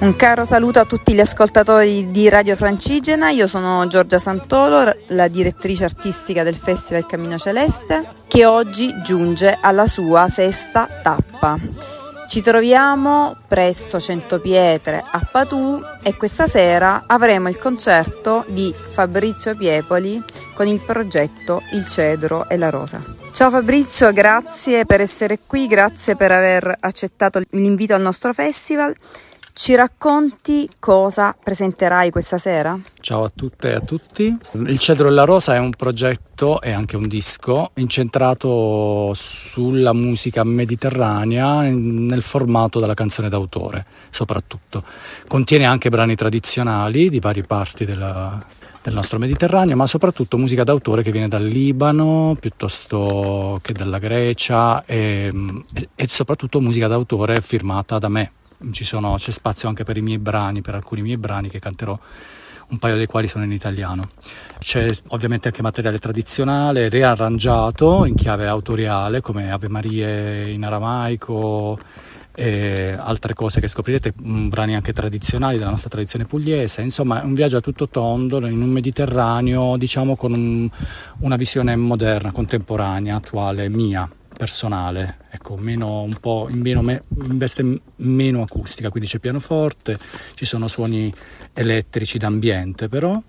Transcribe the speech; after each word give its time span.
Un 0.00 0.16
caro 0.16 0.46
saluto 0.46 0.78
a 0.78 0.86
tutti 0.86 1.12
gli 1.12 1.20
ascoltatori 1.20 2.10
di 2.10 2.30
Radio 2.30 2.56
Francigena, 2.56 3.28
io 3.28 3.46
sono 3.46 3.86
Giorgia 3.86 4.18
Santolo, 4.18 4.90
la 5.08 5.28
direttrice 5.28 5.84
artistica 5.84 6.42
del 6.42 6.54
Festival 6.54 7.04
Cammino 7.04 7.36
Celeste, 7.36 8.06
che 8.26 8.46
oggi 8.46 9.02
giunge 9.02 9.58
alla 9.60 9.86
sua 9.86 10.26
sesta 10.28 10.88
tappa. 11.02 11.58
Ci 12.26 12.40
troviamo 12.40 13.36
presso 13.46 14.00
Centopietre 14.00 15.04
a 15.06 15.20
Patù 15.30 15.78
e 16.02 16.16
questa 16.16 16.46
sera 16.46 17.02
avremo 17.06 17.50
il 17.50 17.58
concerto 17.58 18.46
di 18.48 18.74
Fabrizio 18.92 19.54
Piepoli 19.54 20.22
con 20.54 20.66
il 20.66 20.80
progetto 20.80 21.60
Il 21.72 21.86
Cedro 21.86 22.48
e 22.48 22.56
la 22.56 22.70
Rosa. 22.70 23.02
Ciao 23.32 23.50
Fabrizio, 23.50 24.10
grazie 24.14 24.86
per 24.86 25.02
essere 25.02 25.38
qui, 25.46 25.66
grazie 25.66 26.16
per 26.16 26.32
aver 26.32 26.74
accettato 26.80 27.42
l'invito 27.50 27.92
al 27.92 28.00
nostro 28.00 28.32
festival. 28.32 28.94
Ci 29.52 29.74
racconti 29.74 30.70
cosa 30.78 31.36
presenterai 31.42 32.10
questa 32.10 32.38
sera? 32.38 32.78
Ciao 33.00 33.24
a 33.24 33.32
tutte 33.34 33.70
e 33.70 33.74
a 33.74 33.80
tutti. 33.80 34.34
Il 34.52 34.78
Cedro 34.78 35.08
e 35.08 35.10
la 35.10 35.24
Rosa 35.24 35.54
è 35.54 35.58
un 35.58 35.70
progetto 35.70 36.60
e 36.62 36.70
anche 36.70 36.96
un 36.96 37.08
disco 37.08 37.72
incentrato 37.74 39.12
sulla 39.14 39.92
musica 39.92 40.44
mediterranea 40.44 41.62
nel 41.62 42.22
formato 42.22 42.80
della 42.80 42.94
canzone 42.94 43.28
d'autore, 43.28 43.84
soprattutto. 44.10 44.82
Contiene 45.26 45.66
anche 45.66 45.90
brani 45.90 46.14
tradizionali 46.14 47.10
di 47.10 47.18
varie 47.18 47.42
parti 47.42 47.84
della, 47.84 48.42
del 48.82 48.94
nostro 48.94 49.18
Mediterraneo, 49.18 49.76
ma 49.76 49.86
soprattutto 49.86 50.38
musica 50.38 50.64
d'autore 50.64 51.02
che 51.02 51.10
viene 51.12 51.28
dal 51.28 51.44
Libano 51.44 52.36
piuttosto 52.38 53.58
che 53.62 53.72
dalla 53.72 53.98
Grecia 53.98 54.84
e, 54.86 55.30
e 55.94 56.08
soprattutto 56.08 56.60
musica 56.60 56.86
d'autore 56.86 57.40
firmata 57.40 57.98
da 57.98 58.08
me 58.08 58.32
sono, 58.72 59.14
c'è 59.16 59.30
spazio 59.30 59.68
anche 59.68 59.84
per 59.84 59.96
i 59.96 60.02
miei 60.02 60.18
brani, 60.18 60.60
per 60.60 60.74
alcuni 60.74 61.02
miei 61.02 61.16
brani 61.16 61.48
che 61.48 61.58
canterò, 61.58 61.98
un 62.68 62.78
paio 62.78 62.96
dei 62.96 63.06
quali 63.06 63.28
sono 63.28 63.44
in 63.44 63.52
italiano. 63.52 64.10
C'è 64.58 64.88
ovviamente 65.08 65.48
anche 65.48 65.62
materiale 65.62 65.98
tradizionale, 65.98 66.88
riarrangiato 66.88 68.04
in 68.04 68.14
chiave 68.14 68.46
autoriale, 68.46 69.20
come 69.20 69.50
Ave 69.50 69.68
Marie 69.68 70.50
in 70.50 70.64
aramaico 70.64 71.78
e 72.32 72.96
altre 72.98 73.34
cose 73.34 73.60
che 73.60 73.68
scoprirete, 73.68 74.14
mm, 74.22 74.48
brani 74.48 74.74
anche 74.74 74.92
tradizionali 74.92 75.58
della 75.58 75.70
nostra 75.70 75.90
tradizione 75.90 76.24
pugliese, 76.26 76.80
insomma 76.80 77.20
è 77.20 77.24
un 77.24 77.34
viaggio 77.34 77.56
a 77.58 77.60
tutto 77.60 77.88
tondo 77.88 78.46
in 78.46 78.62
un 78.62 78.70
Mediterraneo, 78.70 79.76
diciamo 79.76 80.16
con 80.16 80.32
un, 80.32 80.70
una 81.18 81.36
visione 81.36 81.74
moderna, 81.76 82.30
contemporanea, 82.30 83.16
attuale, 83.16 83.68
mia 83.68 84.08
personale, 84.40 85.18
ecco, 85.28 85.58
meno, 85.58 86.00
un 86.00 86.16
po' 86.18 86.48
in, 86.48 86.60
meno, 86.60 86.80
in 86.80 87.36
veste 87.36 87.78
meno 87.96 88.40
acustica, 88.40 88.88
quindi 88.88 89.06
c'è 89.06 89.18
pianoforte, 89.18 89.98
ci 90.32 90.46
sono 90.46 90.66
suoni 90.66 91.12
elettrici 91.52 92.16
d'ambiente 92.16 92.88
però 92.88 93.20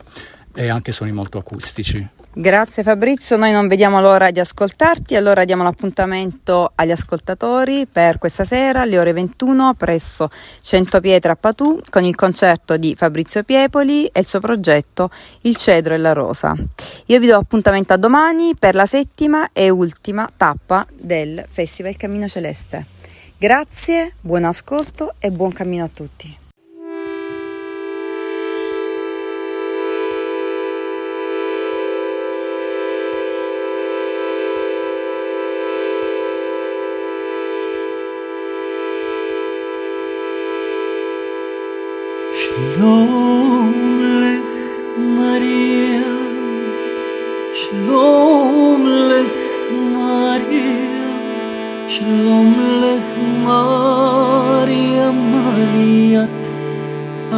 e 0.55 0.69
anche 0.69 0.93
suoni 0.93 1.11
molto 1.11 1.37
acustici. 1.37 2.07
Grazie 2.33 2.81
Fabrizio, 2.81 3.35
noi 3.35 3.51
non 3.51 3.67
vediamo 3.67 3.99
l'ora 3.99 4.31
di 4.31 4.39
ascoltarti, 4.39 5.17
allora 5.17 5.43
diamo 5.43 5.63
l'appuntamento 5.63 6.71
agli 6.75 6.91
ascoltatori 6.91 7.85
per 7.91 8.19
questa 8.19 8.45
sera 8.45 8.81
alle 8.81 8.97
ore 8.97 9.11
21 9.11 9.73
presso 9.73 10.29
Centopietra 10.61 11.33
a 11.33 11.35
Patù 11.35 11.81
con 11.89 12.05
il 12.05 12.15
concerto 12.15 12.77
di 12.77 12.95
Fabrizio 12.97 13.43
Piepoli 13.43 14.05
e 14.05 14.21
il 14.21 14.27
suo 14.27 14.39
progetto 14.39 15.11
Il 15.41 15.57
Cedro 15.57 15.93
e 15.93 15.97
la 15.97 16.13
Rosa. 16.13 16.55
Io 17.07 17.19
vi 17.19 17.27
do 17.27 17.35
appuntamento 17.35 17.91
a 17.91 17.97
domani 17.97 18.55
per 18.57 18.75
la 18.75 18.85
settima 18.85 19.49
e 19.51 19.69
ultima 19.69 20.31
tappa 20.33 20.88
del 20.93 21.44
Festival 21.51 21.97
Cammino 21.97 22.29
Celeste. 22.29 22.85
Grazie, 23.38 24.13
buon 24.22 24.45
ascolto 24.45 25.16
e 25.19 25.31
buon 25.31 25.51
cammino 25.51 25.83
a 25.83 25.89
tutti. 25.94 26.41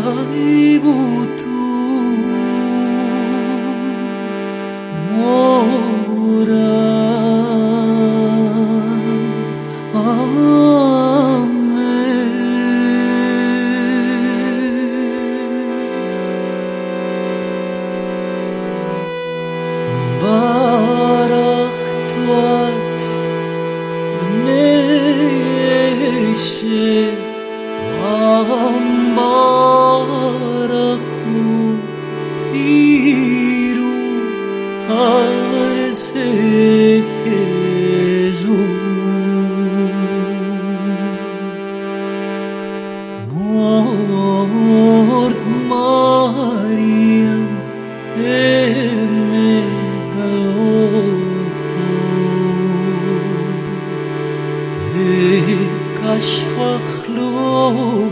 جایی 0.04 0.80
بود. 0.80 1.43
יש 56.24 56.44
פחלופנו 56.56 58.10